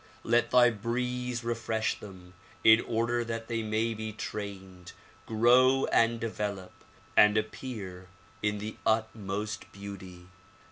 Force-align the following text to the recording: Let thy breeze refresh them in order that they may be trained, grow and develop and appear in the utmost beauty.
Let 0.23 0.49
thy 0.49 0.71
breeze 0.71 1.43
refresh 1.43 1.99
them 1.99 2.33
in 2.63 2.81
order 2.87 3.23
that 3.23 3.47
they 3.47 3.61
may 3.61 3.93
be 3.93 4.11
trained, 4.11 4.93
grow 5.27 5.85
and 5.91 6.19
develop 6.19 6.71
and 7.15 7.37
appear 7.37 8.07
in 8.41 8.57
the 8.57 8.77
utmost 8.83 9.71
beauty. 9.71 10.25